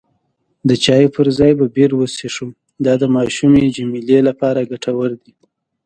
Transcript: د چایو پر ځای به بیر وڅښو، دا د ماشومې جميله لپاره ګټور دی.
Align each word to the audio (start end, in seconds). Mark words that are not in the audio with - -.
د 0.69 0.71
چایو 0.83 1.13
پر 1.15 1.27
ځای 1.39 1.51
به 1.59 1.65
بیر 1.75 1.91
وڅښو، 1.95 2.47
دا 2.85 2.93
د 3.01 3.03
ماشومې 3.15 3.65
جميله 3.77 4.17
لپاره 4.29 4.67
ګټور 4.71 5.11
دی. 5.21 5.33